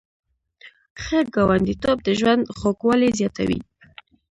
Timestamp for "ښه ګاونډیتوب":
1.01-1.97